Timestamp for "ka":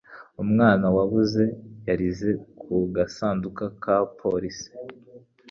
3.83-3.95